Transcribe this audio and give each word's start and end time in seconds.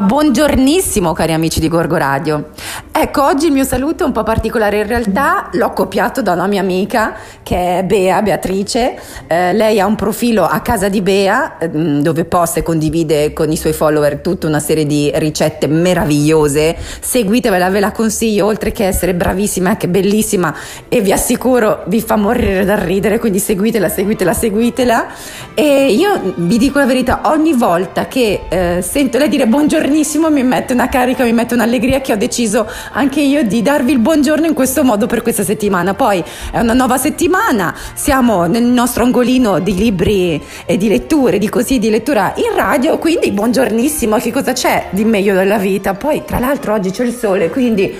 Buongiornissimo 0.00 1.12
cari 1.12 1.32
amici 1.32 1.58
di 1.58 1.66
Gorgo 1.66 1.96
Radio. 1.96 2.50
Ecco, 2.92 3.24
oggi 3.24 3.46
il 3.46 3.52
mio 3.52 3.64
saluto 3.64 4.04
è 4.04 4.06
un 4.06 4.12
po' 4.12 4.22
particolare, 4.22 4.78
in 4.78 4.86
realtà 4.86 5.48
l'ho 5.52 5.72
copiato 5.72 6.22
da 6.22 6.32
una 6.32 6.46
mia 6.46 6.60
amica 6.60 7.14
che 7.42 7.78
è 7.78 7.84
Bea, 7.84 8.22
Beatrice. 8.22 8.96
Eh, 9.26 9.52
lei 9.52 9.80
ha 9.80 9.86
un 9.86 9.96
profilo 9.96 10.44
a 10.44 10.60
casa 10.60 10.88
di 10.88 11.00
Bea 11.00 11.58
eh, 11.58 11.68
dove 11.68 12.24
posta 12.24 12.60
e 12.60 12.62
condivide 12.62 13.32
con 13.32 13.50
i 13.50 13.56
suoi 13.56 13.72
follower 13.72 14.18
tutta 14.18 14.46
una 14.46 14.60
serie 14.60 14.86
di 14.86 15.10
ricette 15.14 15.66
meravigliose. 15.66 16.76
Seguitevela, 17.00 17.68
ve 17.68 17.80
la 17.80 17.90
consiglio, 17.90 18.46
oltre 18.46 18.70
che 18.70 18.86
essere 18.86 19.14
bravissima, 19.14 19.70
anche 19.70 19.88
bellissima 19.88 20.54
e 20.88 21.00
vi 21.00 21.12
assicuro 21.12 21.82
vi 21.86 22.00
fa 22.00 22.16
morire 22.16 22.64
dal 22.64 22.78
ridere, 22.78 23.18
quindi 23.18 23.40
seguitela, 23.40 23.88
seguitela, 23.88 24.32
seguitela. 24.32 25.06
E 25.54 25.92
io 25.92 26.34
vi 26.36 26.58
dico 26.58 26.78
la 26.78 26.86
verità, 26.86 27.20
ogni 27.24 27.52
volta 27.52 28.06
che 28.06 28.42
eh, 28.48 28.82
sento 28.82 29.18
lei 29.18 29.28
dire 29.28 29.46
buongiorno 29.46 29.86
buongiornissimo 29.88 30.28
mi 30.28 30.42
mette 30.42 30.74
una 30.74 30.88
carica, 30.88 31.24
mi 31.24 31.32
mette 31.32 31.54
un'allegria 31.54 32.02
che 32.02 32.12
ho 32.12 32.16
deciso 32.16 32.70
anche 32.92 33.22
io 33.22 33.42
di 33.42 33.62
darvi 33.62 33.92
il 33.92 33.98
buongiorno 33.98 34.44
in 34.44 34.52
questo 34.52 34.84
modo 34.84 35.06
per 35.06 35.22
questa 35.22 35.42
settimana. 35.42 35.94
Poi 35.94 36.22
è 36.52 36.60
una 36.60 36.74
nuova 36.74 36.98
settimana, 36.98 37.74
siamo 37.94 38.44
nel 38.44 38.64
nostro 38.64 39.04
angolino 39.04 39.60
di 39.60 39.74
libri 39.74 40.42
e 40.66 40.76
di 40.76 40.88
letture, 40.88 41.38
di 41.38 41.48
così 41.48 41.78
di 41.78 41.88
lettura 41.88 42.34
in 42.36 42.54
radio, 42.54 42.98
quindi 42.98 43.30
buongiornissimo, 43.30 44.18
che 44.18 44.30
cosa 44.30 44.52
c'è 44.52 44.88
di 44.90 45.06
meglio 45.06 45.34
della 45.34 45.58
vita? 45.58 45.94
Poi 45.94 46.22
tra 46.26 46.38
l'altro 46.38 46.74
oggi 46.74 46.90
c'è 46.90 47.04
il 47.04 47.14
sole, 47.14 47.48
quindi 47.48 47.94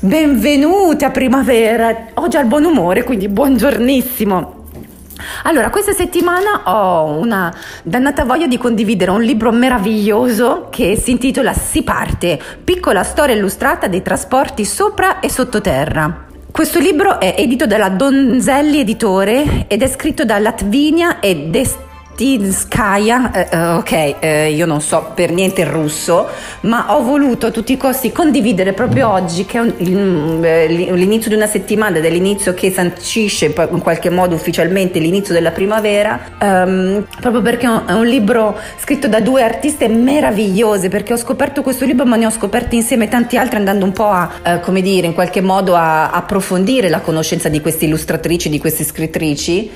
benvenuta 0.00 1.10
primavera, 1.10 2.08
ho 2.14 2.26
già 2.26 2.40
il 2.40 2.46
buon 2.46 2.64
umore, 2.64 3.04
quindi 3.04 3.28
buongiornissimo. 3.28 4.57
Allora, 5.44 5.70
questa 5.70 5.92
settimana 5.92 6.62
ho 6.64 7.18
una 7.18 7.54
dannata 7.82 8.24
voglia 8.24 8.46
di 8.46 8.58
condividere 8.58 9.10
un 9.10 9.22
libro 9.22 9.50
meraviglioso 9.52 10.68
che 10.70 10.96
si 10.96 11.10
intitola 11.10 11.52
Si 11.52 11.82
parte, 11.82 12.40
piccola 12.62 13.02
storia 13.02 13.34
illustrata 13.34 13.86
dei 13.86 14.02
trasporti 14.02 14.64
sopra 14.64 15.20
e 15.20 15.30
sottoterra. 15.30 16.26
Questo 16.50 16.78
libro 16.78 17.20
è 17.20 17.34
edito 17.38 17.66
dalla 17.66 17.88
Donzelli 17.88 18.80
Editore 18.80 19.66
ed 19.68 19.82
è 19.82 19.88
scritto 19.88 20.24
da 20.24 20.38
Latvinia 20.38 21.20
e 21.20 21.48
Destiny 21.50 21.87
Tinskaya, 22.18 23.30
eh, 23.30 23.48
eh, 23.48 23.66
ok, 23.74 24.16
eh, 24.18 24.50
io 24.50 24.66
non 24.66 24.80
so 24.80 25.12
per 25.14 25.30
niente 25.30 25.60
il 25.60 25.68
russo, 25.68 26.26
ma 26.62 26.96
ho 26.96 27.04
voluto 27.04 27.46
a 27.46 27.50
tutti 27.52 27.72
i 27.72 27.76
costi 27.76 28.10
condividere 28.10 28.72
proprio 28.72 29.08
oggi, 29.08 29.44
che 29.44 29.58
è 29.58 29.60
un, 29.60 30.40
eh, 30.42 30.66
l'inizio 30.66 31.30
di 31.30 31.36
una 31.36 31.46
settimana, 31.46 32.00
dell'inizio 32.00 32.54
che 32.54 32.72
sancisce 32.72 33.54
in 33.70 33.80
qualche 33.80 34.10
modo 34.10 34.34
ufficialmente 34.34 34.98
l'inizio 34.98 35.32
della 35.32 35.52
primavera, 35.52 36.18
um, 36.40 37.06
proprio 37.20 37.40
perché 37.40 37.66
è 37.86 37.92
un 37.92 38.06
libro 38.06 38.58
scritto 38.78 39.06
da 39.06 39.20
due 39.20 39.44
artiste 39.44 39.86
meravigliose, 39.86 40.88
perché 40.88 41.12
ho 41.12 41.16
scoperto 41.18 41.62
questo 41.62 41.84
libro, 41.84 42.04
ma 42.04 42.16
ne 42.16 42.26
ho 42.26 42.30
scoperti 42.30 42.74
insieme 42.74 43.06
tanti 43.06 43.36
altri 43.36 43.58
andando 43.58 43.84
un 43.84 43.92
po' 43.92 44.08
a, 44.08 44.28
eh, 44.42 44.58
come 44.58 44.82
dire, 44.82 45.06
in 45.06 45.14
qualche 45.14 45.40
modo 45.40 45.76
a 45.76 46.10
approfondire 46.10 46.88
la 46.88 46.98
conoscenza 46.98 47.48
di 47.48 47.60
queste 47.60 47.84
illustratrici, 47.84 48.48
di 48.48 48.58
queste 48.58 48.82
scrittrici 48.82 49.70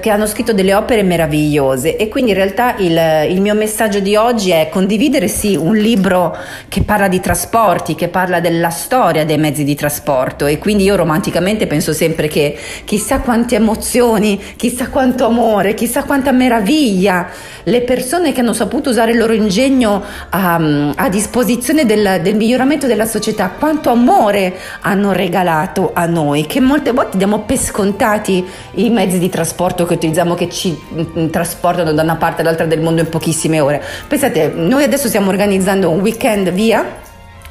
che 0.00 0.08
hanno 0.08 0.26
scritto 0.26 0.54
delle 0.54 0.74
opere 0.74 1.02
meravigliose. 1.02 1.96
E 1.96 2.08
quindi 2.08 2.30
in 2.30 2.36
realtà 2.36 2.76
il, 2.78 3.30
il, 3.30 3.40
mio 3.42 3.54
messaggio 3.54 4.00
di 4.00 4.16
oggi 4.16 4.50
è 4.50 4.68
condividere 4.70 5.28
sì 5.28 5.56
un 5.56 5.76
libro 5.76 6.34
che 6.68 6.82
parla 6.82 7.06
di 7.06 7.20
trasporti, 7.20 7.94
che 7.94 8.08
parla 8.08 8.40
della 8.40 8.70
storia 8.70 9.26
dei 9.26 9.36
mezzi 9.36 9.62
di 9.62 9.74
trasporto. 9.74 10.46
E 10.46 10.56
quindi 10.56 10.84
io 10.84 10.96
romanticamente 10.96 11.66
penso 11.66 11.92
sempre 11.92 12.28
che 12.28 12.56
chissà 12.84 13.20
quante 13.20 13.56
emozioni, 13.56 14.40
chissà 14.56 14.88
quanto 14.88 15.26
amore, 15.26 15.74
chissà 15.74 16.04
quanta 16.04 16.32
meraviglia 16.32 17.28
le 17.64 17.82
persone 17.82 18.32
che 18.32 18.40
hanno 18.40 18.54
saputo 18.54 18.88
usare 18.88 19.12
il 19.12 19.18
loro 19.18 19.34
ingegno 19.34 20.02
a, 20.30 20.54
a 20.94 21.08
disposizione 21.10 21.84
del, 21.84 22.20
del 22.22 22.36
miglioramento 22.36 22.86
della 22.86 23.06
società, 23.06 23.50
quanto 23.50 23.90
amore 23.90 24.54
hanno 24.80 25.12
regalato 25.12 25.90
a 25.92 26.06
noi, 26.06 26.46
che 26.46 26.60
molte 26.60 26.92
volte 26.92 27.18
diamo 27.18 27.40
per 27.40 27.58
scontati 27.58 28.44
i 28.74 28.88
mezzi 28.90 29.18
di 29.18 29.28
trasporto 29.28 29.73
trasporto 29.74 29.86
che 29.86 29.94
utilizziamo 29.94 30.34
che 30.34 30.48
ci 30.48 30.80
mm, 30.94 31.28
trasportano 31.28 31.92
da 31.92 32.02
una 32.02 32.16
parte 32.16 32.40
all'altra 32.40 32.66
del 32.66 32.80
mondo 32.80 33.02
in 33.02 33.08
pochissime 33.08 33.60
ore. 33.60 33.82
Pensate, 34.08 34.52
noi 34.54 34.84
adesso 34.84 35.08
stiamo 35.08 35.28
organizzando 35.28 35.90
un 35.90 36.00
weekend 36.00 36.50
via 36.50 37.02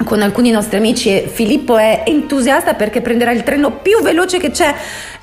con 0.03 0.21
alcuni 0.21 0.51
nostri 0.51 0.77
amici 0.77 1.23
Filippo 1.31 1.77
è 1.77 2.03
entusiasta 2.05 2.73
perché 2.73 3.01
prenderà 3.01 3.31
il 3.31 3.43
treno 3.43 3.79
più 3.81 4.01
veloce 4.01 4.37
che 4.37 4.51
c'è 4.51 4.73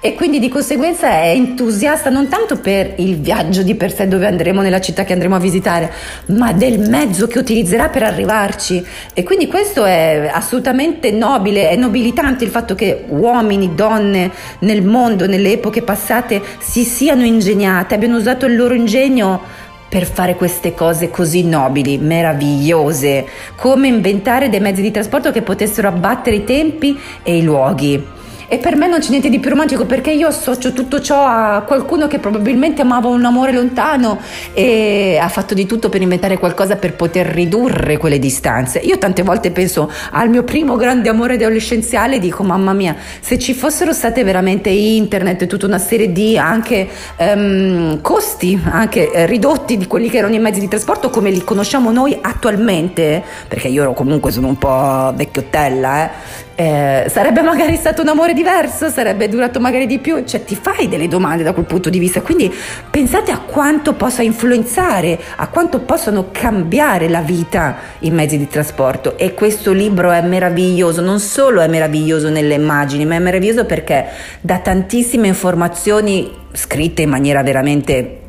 e 0.00 0.14
quindi 0.14 0.38
di 0.38 0.48
conseguenza 0.48 1.08
è 1.08 1.28
entusiasta 1.28 2.08
non 2.08 2.28
tanto 2.28 2.58
per 2.58 2.94
il 2.96 3.18
viaggio 3.18 3.62
di 3.62 3.74
per 3.74 3.94
sé 3.94 4.08
dove 4.08 4.26
andremo 4.26 4.62
nella 4.62 4.80
città 4.80 5.04
che 5.04 5.12
andremo 5.12 5.34
a 5.34 5.38
visitare, 5.38 5.92
ma 6.26 6.52
del 6.52 6.78
mezzo 6.78 7.26
che 7.26 7.38
utilizzerà 7.38 7.88
per 7.88 8.04
arrivarci. 8.04 8.82
E 9.12 9.22
quindi 9.22 9.46
questo 9.46 9.84
è 9.84 10.30
assolutamente 10.32 11.10
nobile, 11.10 11.68
è 11.68 11.76
nobilitante 11.76 12.44
il 12.44 12.50
fatto 12.50 12.74
che 12.74 13.04
uomini, 13.08 13.74
donne 13.74 14.30
nel 14.60 14.82
mondo, 14.82 15.26
nelle 15.26 15.52
epoche 15.52 15.82
passate 15.82 16.40
si 16.60 16.84
siano 16.84 17.24
ingegnate, 17.24 17.94
abbiano 17.94 18.16
usato 18.16 18.46
il 18.46 18.56
loro 18.56 18.72
ingegno 18.72 19.68
per 19.90 20.06
fare 20.06 20.36
queste 20.36 20.72
cose 20.72 21.10
così 21.10 21.42
nobili, 21.42 21.98
meravigliose, 21.98 23.26
come 23.56 23.88
inventare 23.88 24.48
dei 24.48 24.60
mezzi 24.60 24.82
di 24.82 24.92
trasporto 24.92 25.32
che 25.32 25.42
potessero 25.42 25.88
abbattere 25.88 26.36
i 26.36 26.44
tempi 26.44 26.96
e 27.24 27.36
i 27.36 27.42
luoghi. 27.42 28.18
E 28.52 28.58
per 28.58 28.74
me 28.74 28.88
non 28.88 28.98
c'è 28.98 29.10
niente 29.10 29.28
di 29.28 29.38
più 29.38 29.48
romantico 29.48 29.86
perché 29.86 30.10
io 30.10 30.26
associo 30.26 30.72
tutto 30.72 31.00
ciò 31.00 31.24
a 31.24 31.62
qualcuno 31.64 32.08
che 32.08 32.18
probabilmente 32.18 32.82
amava 32.82 33.06
un 33.06 33.24
amore 33.24 33.52
lontano 33.52 34.18
e 34.52 35.20
ha 35.22 35.28
fatto 35.28 35.54
di 35.54 35.66
tutto 35.66 35.88
per 35.88 36.02
inventare 36.02 36.36
qualcosa 36.36 36.74
per 36.74 36.94
poter 36.94 37.26
ridurre 37.26 37.96
quelle 37.96 38.18
distanze. 38.18 38.80
Io 38.80 38.98
tante 38.98 39.22
volte 39.22 39.52
penso 39.52 39.88
al 40.10 40.30
mio 40.30 40.42
primo 40.42 40.74
grande 40.74 41.08
amore 41.08 41.34
adolescenziale 41.34 42.16
e 42.16 42.18
dico 42.18 42.42
mamma 42.42 42.72
mia, 42.72 42.96
se 43.20 43.38
ci 43.38 43.54
fossero 43.54 43.92
state 43.92 44.24
veramente 44.24 44.68
internet 44.68 45.42
e 45.42 45.46
tutta 45.46 45.66
una 45.66 45.78
serie 45.78 46.10
di 46.10 46.36
anche 46.36 46.88
um, 47.18 48.00
costi 48.00 48.60
anche 48.64 49.12
eh, 49.12 49.26
ridotti 49.26 49.76
di 49.76 49.86
quelli 49.86 50.10
che 50.10 50.18
erano 50.18 50.34
i 50.34 50.40
mezzi 50.40 50.58
di 50.58 50.66
trasporto 50.66 51.08
come 51.08 51.30
li 51.30 51.44
conosciamo 51.44 51.92
noi 51.92 52.18
attualmente, 52.20 53.22
perché 53.46 53.68
io 53.68 53.92
comunque 53.92 54.32
sono 54.32 54.48
un 54.48 54.58
po' 54.58 55.12
vecchiottella, 55.14 56.04
eh, 56.04 56.10
eh, 56.54 57.06
sarebbe 57.08 57.40
magari 57.42 57.76
stato 57.76 58.02
un 58.02 58.08
amore 58.08 58.34
diverso, 58.34 58.88
sarebbe 58.88 59.28
durato 59.28 59.60
magari 59.60 59.86
di 59.86 59.98
più, 59.98 60.24
cioè 60.24 60.44
ti 60.44 60.54
fai 60.54 60.88
delle 60.88 61.08
domande 61.08 61.42
da 61.42 61.52
quel 61.52 61.64
punto 61.64 61.90
di 61.90 61.98
vista, 61.98 62.20
quindi 62.20 62.52
pensate 62.90 63.30
a 63.30 63.38
quanto 63.38 63.94
possa 63.94 64.22
influenzare, 64.22 65.18
a 65.36 65.48
quanto 65.48 65.80
possono 65.80 66.28
cambiare 66.30 67.08
la 67.08 67.20
vita 67.20 67.76
i 68.00 68.10
mezzi 68.10 68.36
di 68.36 68.48
trasporto. 68.48 69.16
E 69.16 69.34
questo 69.34 69.72
libro 69.72 70.10
è 70.10 70.20
meraviglioso, 70.22 71.00
non 71.00 71.18
solo 71.18 71.60
è 71.60 71.68
meraviglioso 71.68 72.28
nelle 72.28 72.54
immagini, 72.54 73.06
ma 73.06 73.14
è 73.14 73.18
meraviglioso 73.18 73.64
perché 73.64 74.06
dà 74.40 74.58
tantissime 74.58 75.28
informazioni 75.28 76.30
scritte 76.52 77.02
in 77.02 77.08
maniera 77.08 77.42
veramente 77.42 78.19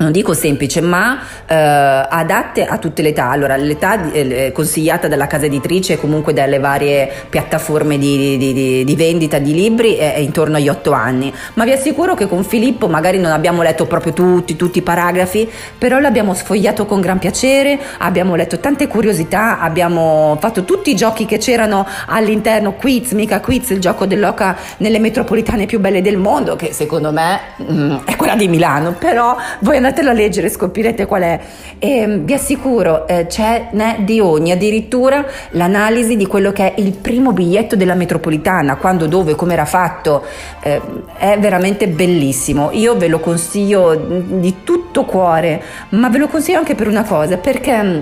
non 0.00 0.12
dico 0.12 0.32
semplice, 0.32 0.80
ma 0.80 1.20
eh, 1.46 1.54
adatte 1.54 2.64
a 2.64 2.78
tutte 2.78 3.02
le 3.02 3.10
età. 3.10 3.28
Allora, 3.28 3.56
l'età 3.56 4.10
eh, 4.12 4.50
consigliata 4.52 5.08
dalla 5.08 5.26
casa 5.26 5.44
editrice 5.44 5.94
e 5.94 6.00
comunque 6.00 6.32
dalle 6.32 6.58
varie 6.58 7.10
piattaforme 7.28 7.98
di, 7.98 8.38
di, 8.38 8.52
di, 8.54 8.84
di, 8.84 8.96
vendita 8.96 9.38
di 9.38 9.52
libri 9.52 9.96
è 9.96 10.16
intorno 10.16 10.56
agli 10.56 10.68
otto 10.68 10.92
anni. 10.92 11.32
Ma 11.54 11.64
vi 11.64 11.72
assicuro 11.72 12.14
che 12.14 12.26
con 12.26 12.44
Filippo 12.44 12.88
magari 12.88 13.18
non 13.18 13.30
abbiamo 13.30 13.60
letto 13.60 13.86
proprio 13.86 14.14
tutti, 14.14 14.56
tutti 14.56 14.78
i 14.78 14.82
paragrafi, 14.82 15.48
però 15.76 15.98
l'abbiamo 15.98 16.32
sfogliato 16.32 16.86
con 16.86 17.02
gran 17.02 17.18
piacere, 17.18 17.78
abbiamo 17.98 18.34
letto 18.34 18.58
tante 18.58 18.86
curiosità, 18.86 19.60
abbiamo 19.60 20.38
fatto 20.40 20.64
tutti 20.64 20.90
i 20.90 20.96
giochi 20.96 21.26
che 21.26 21.36
c'erano 21.36 21.86
all'interno, 22.06 22.72
quiz, 22.72 23.12
mica 23.12 23.40
quiz, 23.40 23.68
il 23.70 23.80
gioco 23.80 24.06
dell'oca 24.06 24.56
nelle 24.78 24.98
metropolitane 24.98 25.66
più 25.66 25.78
belle 25.78 26.00
del 26.00 26.16
mondo, 26.16 26.56
che 26.56 26.72
secondo 26.72 27.12
me 27.12 27.38
mm, 27.62 27.96
è 28.06 28.16
quella 28.16 28.34
di 28.34 28.48
Milano, 28.48 28.92
però 28.92 29.36
voi 29.58 29.76
andate 29.76 29.88
andatelo 29.90 30.10
a 30.10 30.12
leggere 30.12 30.46
e 30.46 30.50
scoprirete 30.50 31.06
qual 31.06 31.22
è. 31.22 31.40
E 31.78 32.06
mm, 32.06 32.24
vi 32.24 32.32
assicuro, 32.32 33.06
eh, 33.06 33.26
ce 33.28 33.66
n'è 33.72 33.98
di 34.00 34.20
ogni, 34.20 34.52
addirittura 34.52 35.24
l'analisi 35.50 36.16
di 36.16 36.26
quello 36.26 36.52
che 36.52 36.74
è 36.74 36.80
il 36.80 36.92
primo 36.92 37.32
biglietto 37.32 37.76
della 37.76 37.94
metropolitana, 37.94 38.76
quando, 38.76 39.06
dove, 39.06 39.34
come 39.34 39.52
era 39.52 39.64
fatto, 39.64 40.24
eh, 40.62 40.80
è 41.16 41.38
veramente 41.38 41.88
bellissimo. 41.88 42.70
Io 42.72 42.96
ve 42.96 43.08
lo 43.08 43.20
consiglio 43.20 43.94
di 43.94 44.62
tutto 44.64 45.04
cuore, 45.04 45.62
ma 45.90 46.08
ve 46.08 46.18
lo 46.18 46.28
consiglio 46.28 46.58
anche 46.58 46.74
per 46.74 46.88
una 46.88 47.04
cosa, 47.04 47.36
perché 47.36 47.82
mm, 47.82 48.00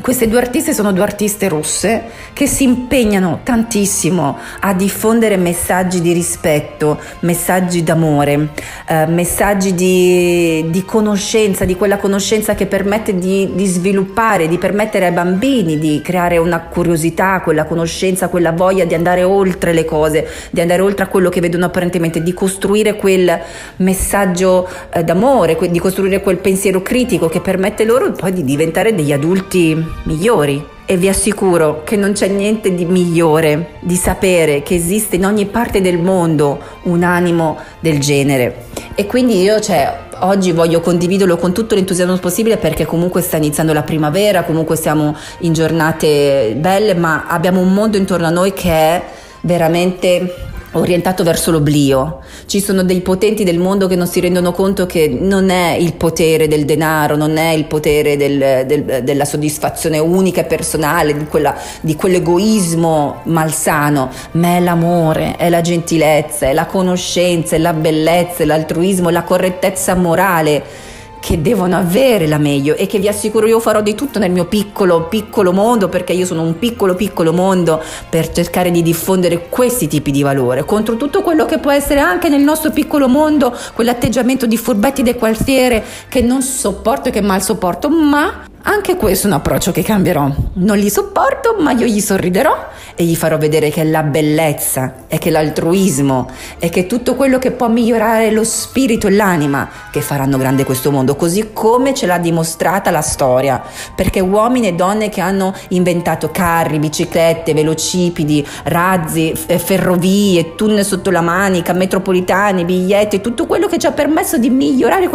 queste 0.00 0.28
due 0.28 0.38
artiste 0.38 0.72
sono 0.72 0.92
due 0.92 1.02
artiste 1.02 1.48
russe 1.48 2.04
che 2.32 2.46
si 2.46 2.62
impegnano 2.64 3.40
tantissimo 3.42 4.38
a 4.60 4.72
diffondere 4.72 5.36
messaggi 5.36 6.00
di 6.00 6.12
rispetto, 6.12 6.98
messaggi 7.20 7.82
d'amore, 7.82 8.50
eh, 8.86 9.06
messaggi 9.06 9.74
di, 9.74 10.66
di, 10.70 10.84
conoscenza, 10.84 11.64
di 11.64 11.74
quella 11.74 11.96
conoscenza 11.98 12.54
che 12.54 12.66
permette 12.66 13.18
di, 13.18 13.50
di, 13.54 13.66
sviluppare, 13.66 14.46
di 14.46 14.56
permettere 14.56 15.06
ai 15.06 15.12
bambini 15.12 15.78
di 15.78 16.00
creare 16.02 16.38
una 16.38 16.60
curiosità, 16.60 17.40
quella 17.40 17.64
conoscenza, 17.64 18.28
quella 18.28 18.52
voglia 18.52 18.84
di 18.84 18.94
andare 18.94 19.24
oltre 19.24 19.72
le 19.72 19.84
cose, 19.84 20.28
di 20.50 20.60
andare 20.60 20.80
oltre 20.80 21.04
a 21.04 21.08
quello 21.08 21.28
che 21.28 21.40
vedono 21.40 21.64
apparentemente, 21.64 22.22
di 22.22 22.32
costruire 22.32 22.94
quel 22.94 23.36
messaggio 23.76 24.68
eh, 24.92 25.02
d'amore, 25.02 25.56
di 25.70 25.78
costruire 25.78 26.20
quel 26.20 26.38
pensiero 26.38 26.82
critico 26.82 27.28
che 27.28 27.40
permette 27.40 27.84
loro 27.84 28.12
poi 28.12 28.32
di 28.32 28.44
diventare 28.44 28.94
degli 28.94 29.12
adulti 29.12 29.87
migliori 30.04 30.64
e 30.90 30.96
vi 30.96 31.08
assicuro 31.08 31.82
che 31.84 31.96
non 31.96 32.12
c'è 32.12 32.28
niente 32.28 32.74
di 32.74 32.86
migliore 32.86 33.72
di 33.80 33.94
sapere 33.94 34.62
che 34.62 34.74
esiste 34.74 35.16
in 35.16 35.26
ogni 35.26 35.44
parte 35.44 35.82
del 35.82 35.98
mondo 35.98 36.58
un 36.84 37.02
animo 37.02 37.58
del 37.80 38.00
genere. 38.00 38.66
E 38.94 39.04
quindi 39.04 39.40
io, 39.40 39.60
cioè, 39.60 40.06
oggi 40.20 40.50
voglio 40.52 40.80
condividerlo 40.80 41.36
con 41.36 41.52
tutto 41.52 41.74
l'entusiasmo 41.74 42.16
possibile 42.16 42.56
perché 42.56 42.86
comunque 42.86 43.20
sta 43.20 43.36
iniziando 43.36 43.72
la 43.72 43.82
primavera, 43.82 44.44
comunque 44.44 44.76
siamo 44.76 45.14
in 45.40 45.52
giornate 45.52 46.54
belle, 46.56 46.94
ma 46.94 47.26
abbiamo 47.28 47.60
un 47.60 47.72
mondo 47.74 47.96
intorno 47.96 48.26
a 48.26 48.30
noi 48.30 48.54
che 48.54 48.70
è 48.70 49.02
veramente 49.42 50.47
orientato 50.78 51.22
verso 51.22 51.50
l'oblio. 51.50 52.20
Ci 52.46 52.60
sono 52.60 52.82
dei 52.82 53.00
potenti 53.00 53.44
del 53.44 53.58
mondo 53.58 53.86
che 53.86 53.96
non 53.96 54.06
si 54.06 54.20
rendono 54.20 54.52
conto 54.52 54.86
che 54.86 55.08
non 55.08 55.50
è 55.50 55.72
il 55.72 55.94
potere 55.94 56.48
del 56.48 56.64
denaro, 56.64 57.16
non 57.16 57.36
è 57.36 57.50
il 57.50 57.64
potere 57.64 58.16
del, 58.16 58.64
del, 58.66 59.02
della 59.02 59.24
soddisfazione 59.24 59.98
unica 59.98 60.40
e 60.40 60.44
personale, 60.44 61.16
di, 61.16 61.26
quella, 61.26 61.56
di 61.80 61.96
quell'egoismo 61.96 63.20
malsano, 63.24 64.10
ma 64.32 64.56
è 64.56 64.60
l'amore, 64.60 65.36
è 65.36 65.48
la 65.48 65.60
gentilezza, 65.60 66.46
è 66.46 66.52
la 66.52 66.66
conoscenza, 66.66 67.56
è 67.56 67.58
la 67.58 67.72
bellezza, 67.72 68.42
è 68.42 68.46
l'altruismo, 68.46 69.08
è 69.08 69.12
la 69.12 69.22
correttezza 69.22 69.94
morale 69.94 70.96
che 71.20 71.40
devono 71.40 71.76
avere 71.76 72.26
la 72.26 72.38
meglio 72.38 72.74
e 72.74 72.86
che 72.86 72.98
vi 72.98 73.08
assicuro 73.08 73.46
io 73.46 73.60
farò 73.60 73.80
di 73.80 73.94
tutto 73.94 74.18
nel 74.18 74.30
mio 74.30 74.46
piccolo 74.46 75.04
piccolo 75.04 75.52
mondo 75.52 75.88
perché 75.88 76.12
io 76.12 76.26
sono 76.26 76.42
un 76.42 76.58
piccolo 76.58 76.94
piccolo 76.94 77.32
mondo 77.32 77.82
per 78.08 78.30
cercare 78.30 78.70
di 78.70 78.82
diffondere 78.82 79.48
questi 79.48 79.88
tipi 79.88 80.10
di 80.10 80.22
valore 80.22 80.64
contro 80.64 80.96
tutto 80.96 81.22
quello 81.22 81.44
che 81.44 81.58
può 81.58 81.70
essere 81.70 82.00
anche 82.00 82.28
nel 82.28 82.42
nostro 82.42 82.70
piccolo 82.70 83.08
mondo 83.08 83.56
quell'atteggiamento 83.74 84.46
di 84.46 84.56
furbetti 84.56 85.02
del 85.02 85.16
quartiere 85.16 85.84
che 86.08 86.20
non 86.20 86.42
sopporto 86.42 87.08
e 87.08 87.12
che 87.12 87.20
mal 87.20 87.42
sopporto 87.42 87.88
ma 87.88 88.46
anche 88.62 88.96
questo 88.96 89.26
è 89.26 89.30
un 89.30 89.36
approccio 89.36 89.72
che 89.72 89.82
cambierò. 89.82 90.30
Non 90.54 90.76
li 90.76 90.90
sopporto, 90.90 91.56
ma 91.58 91.72
io 91.72 91.86
gli 91.86 92.00
sorriderò 92.00 92.68
e 93.00 93.04
gli 93.04 93.14
farò 93.14 93.38
vedere 93.38 93.70
che 93.70 93.84
la 93.84 94.02
bellezza 94.02 95.04
e 95.06 95.18
che 95.18 95.30
l'altruismo 95.30 96.28
e 96.58 96.68
che 96.68 96.88
tutto 96.88 97.14
quello 97.14 97.38
che 97.38 97.52
può 97.52 97.68
migliorare 97.68 98.32
lo 98.32 98.42
spirito 98.42 99.06
e 99.06 99.12
l'anima 99.12 99.68
che 99.92 100.00
faranno 100.00 100.36
grande 100.36 100.64
questo 100.64 100.90
mondo, 100.90 101.14
così 101.14 101.50
come 101.52 101.94
ce 101.94 102.06
l'ha 102.06 102.18
dimostrata 102.18 102.90
la 102.90 103.00
storia. 103.00 103.62
Perché 103.94 104.18
uomini 104.18 104.66
e 104.66 104.72
donne 104.72 105.10
che 105.10 105.20
hanno 105.20 105.54
inventato 105.68 106.32
carri, 106.32 106.80
biciclette, 106.80 107.54
velocipedi, 107.54 108.44
razzi, 108.64 109.32
ferrovie, 109.32 110.56
tunnel 110.56 110.84
sotto 110.84 111.12
la 111.12 111.20
manica, 111.20 111.72
metropolitane, 111.74 112.64
biglietti, 112.64 113.20
tutto 113.20 113.46
quello 113.46 113.68
che 113.68 113.78
ci 113.78 113.86
ha 113.86 113.92
permesso 113.92 114.38
di 114.38 114.50
migliorare 114.50 115.08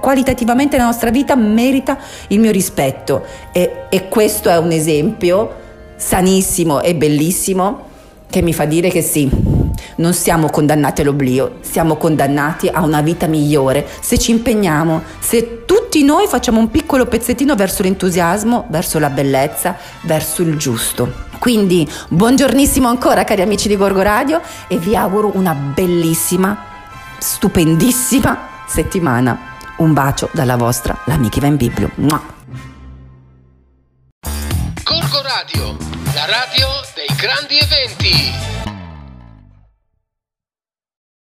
qualitativamente 0.00 0.78
la 0.78 0.84
nostra 0.84 1.10
vita 1.10 1.36
merita 1.36 1.98
il 2.28 2.40
mio 2.40 2.50
rispetto 2.50 3.26
e, 3.52 3.84
e 3.90 4.08
questo 4.08 4.48
è 4.48 4.56
un 4.56 4.72
esempio 4.72 5.64
sanissimo 5.96 6.80
e 6.80 6.94
bellissimo 6.94 7.94
che 8.28 8.42
mi 8.42 8.52
fa 8.52 8.64
dire 8.64 8.90
che 8.90 9.02
sì, 9.02 9.30
non 9.96 10.12
siamo 10.12 10.48
condannati 10.50 11.00
all'oblio, 11.00 11.56
siamo 11.60 11.96
condannati 11.96 12.68
a 12.68 12.82
una 12.82 13.00
vita 13.00 13.26
migliore 13.26 13.86
se 14.00 14.18
ci 14.18 14.30
impegniamo, 14.30 15.02
se 15.18 15.64
tutti 15.64 16.02
noi 16.04 16.26
facciamo 16.26 16.58
un 16.58 16.70
piccolo 16.70 17.06
pezzettino 17.06 17.54
verso 17.54 17.82
l'entusiasmo, 17.82 18.66
verso 18.68 18.98
la 18.98 19.10
bellezza, 19.10 19.76
verso 20.02 20.42
il 20.42 20.56
giusto. 20.56 21.24
Quindi 21.38 21.88
buongiornissimo 22.08 22.88
ancora 22.88 23.24
cari 23.24 23.42
amici 23.42 23.68
di 23.68 23.76
Gorgo 23.76 24.02
Radio 24.02 24.40
e 24.68 24.78
vi 24.78 24.96
auguro 24.96 25.30
una 25.34 25.54
bellissima, 25.54 26.56
stupendissima 27.18 28.38
settimana. 28.66 29.54
Un 29.78 29.92
bacio 29.92 30.30
dalla 30.32 30.56
vostra, 30.56 30.96
l'amica 31.04 31.36
Iva 31.38 31.46
in 31.46 31.56
Biblio. 31.56 31.90
Mua. 31.96 32.35
Radio, 38.06 38.45